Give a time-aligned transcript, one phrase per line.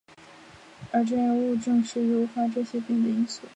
[0.91, 3.43] 而致癌物正是诱发这些变的因素。